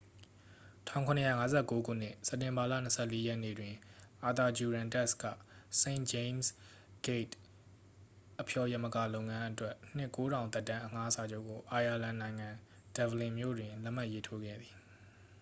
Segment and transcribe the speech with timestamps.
[0.91, 3.73] 1759 ခုနှစ် စက်တင်ဘာလ 24 ရက်နေ့တွင်
[4.25, 5.25] အာသာဂျူရန်တက်စ် က
[5.79, 5.81] st
[6.13, 6.51] james'
[7.05, 7.33] gate
[8.41, 12.49] အဖျော်ယမကာလုပ်ငန်းအတွက် နှစ် 9,000 သက်တမ်းအငှားစာချုပ်ကို အိုင်ယာလန်နိုင်ငံ
[12.95, 14.75] ဒဗ္ဗလင်မြို့တွင် လက်မှတ်ရေးထိုးခဲ့သည်